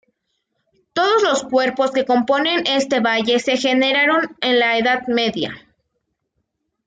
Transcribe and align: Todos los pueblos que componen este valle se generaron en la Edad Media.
Todos 0.93 1.21
los 1.21 1.43
pueblos 1.43 1.91
que 1.91 2.05
componen 2.05 2.65
este 2.65 3.01
valle 3.01 3.37
se 3.37 3.55
generaron 3.55 4.35
en 4.41 4.57
la 4.57 4.75
Edad 4.79 5.07
Media. 5.07 5.53